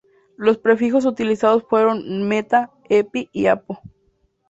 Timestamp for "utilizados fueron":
1.05-2.27